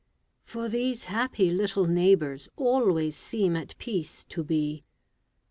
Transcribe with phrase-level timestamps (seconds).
[0.45, 4.83] For these happy little neighbors Always seem at peace to be.